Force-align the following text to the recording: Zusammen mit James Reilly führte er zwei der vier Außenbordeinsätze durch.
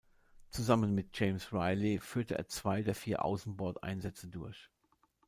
Zusammen 0.49 0.95
mit 0.95 1.09
James 1.19 1.53
Reilly 1.53 1.99
führte 1.99 2.35
er 2.35 2.47
zwei 2.47 2.81
der 2.81 2.95
vier 2.95 3.23
Außenbordeinsätze 3.23 4.29
durch. 4.29 4.71